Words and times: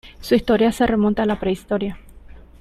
Su 0.19 0.33
historia 0.33 0.71
se 0.71 0.87
remonta 0.87 1.21
a 1.21 1.25
la 1.27 1.39
prehistoria. 1.39 1.99